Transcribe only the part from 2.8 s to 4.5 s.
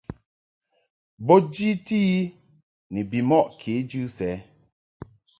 ni bimɔʼ kejɨ sɛ.